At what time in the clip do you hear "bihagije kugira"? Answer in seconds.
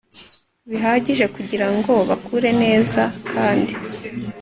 0.69-1.67